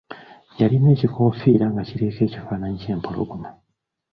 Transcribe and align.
Yalina 0.59 0.89
ekikoofiira 0.95 1.65
nga 1.71 1.81
kiriko 1.89 2.19
ekifaananyi 2.27 2.77
ky’empologoma. 2.81 3.49